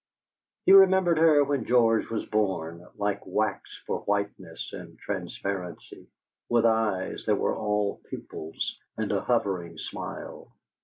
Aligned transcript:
He 0.65 0.71
remembered 0.71 1.19
her 1.19 1.43
when 1.43 1.65
George 1.65 2.09
was 2.09 2.25
born, 2.25 2.87
like 2.95 3.23
wax 3.23 3.79
for 3.85 3.99
whiteness 3.99 4.73
and 4.73 4.97
transparency, 4.97 6.07
with 6.49 6.65
eyes 6.65 7.25
that 7.27 7.35
were 7.35 7.55
all 7.55 8.01
pupils, 8.09 8.79
and 8.97 9.11
a 9.11 9.21
hovering 9.21 9.77
smile. 9.77 10.51